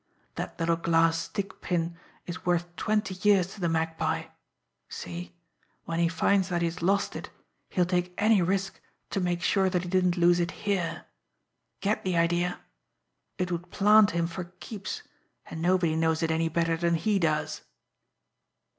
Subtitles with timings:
[0.33, 1.95] That little glass stick pin
[2.25, 4.29] is worth twenty years to the Magpie.
[4.89, 5.35] See?
[5.85, 7.29] When he finds that he has lost it,
[7.69, 11.05] he'll take any risk to make sure that he didn't lose it here.
[11.81, 12.61] Get the idea?
[13.37, 15.03] It would plant him for keeps,
[15.45, 17.61] and nobody knows it any better than he does."